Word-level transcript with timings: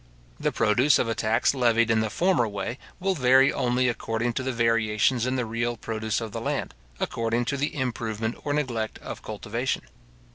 The 0.39 0.51
produce 0.51 0.97
of 0.97 1.07
a 1.07 1.13
tax 1.13 1.53
levied 1.53 1.91
in 1.91 1.99
the 1.99 2.09
former 2.09 2.47
way 2.47 2.79
will 2.99 3.13
vary 3.13 3.53
only 3.53 3.87
according 3.87 4.33
to 4.33 4.41
the 4.41 4.51
variations 4.51 5.27
in 5.27 5.35
the 5.35 5.45
real 5.45 5.77
produce 5.77 6.19
of 6.21 6.31
the 6.31 6.41
land, 6.41 6.73
according 6.99 7.45
to 7.45 7.55
the 7.57 7.75
improvement 7.75 8.35
or 8.43 8.51
neglect 8.51 8.97
of 9.03 9.21
cultivation. 9.21 9.83